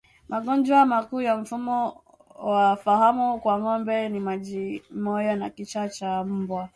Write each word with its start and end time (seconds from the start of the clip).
Magonjwa 0.29 0.85
makuu 0.85 1.21
ya 1.21 1.37
mfumo 1.37 2.01
wa 2.43 2.75
fahamu 2.77 3.39
kwa 3.39 3.59
ngombe 3.59 4.09
ni 4.09 4.19
majimoyo 4.19 5.35
na 5.35 5.49
kichaa 5.49 5.87
cha 5.89 6.23
mbwa 6.23 6.69